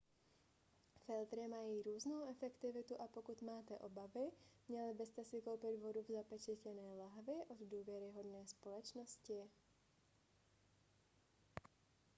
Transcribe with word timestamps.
filtry 1.05 1.47
mají 1.47 1.81
různou 1.81 2.25
efektivitu 2.29 3.01
a 3.01 3.07
pokud 3.07 3.41
máte 3.41 3.79
obavy 3.79 4.31
měli 4.69 4.93
byste 4.93 5.23
si 5.23 5.41
koupit 5.41 5.77
vodu 5.79 6.03
v 6.03 6.07
zapečetěné 6.11 6.93
lahvi 6.95 7.35
od 7.47 7.57
důvěryhodné 7.59 8.47
společnosti 8.47 9.43